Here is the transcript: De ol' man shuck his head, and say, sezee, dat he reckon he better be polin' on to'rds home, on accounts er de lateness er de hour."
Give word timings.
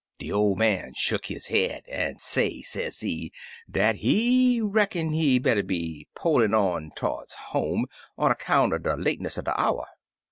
De 0.17 0.31
ol' 0.31 0.55
man 0.55 0.93
shuck 0.95 1.27
his 1.27 1.45
head, 1.49 1.83
and 1.87 2.19
say, 2.19 2.63
sezee, 2.63 3.31
dat 3.69 3.97
he 3.97 4.59
reckon 4.59 5.13
he 5.13 5.37
better 5.37 5.61
be 5.61 6.07
polin' 6.15 6.55
on 6.55 6.89
to'rds 6.95 7.35
home, 7.35 7.85
on 8.17 8.31
accounts 8.31 8.73
er 8.73 8.79
de 8.79 8.97
lateness 8.97 9.37
er 9.37 9.43
de 9.43 9.61
hour." 9.61 9.85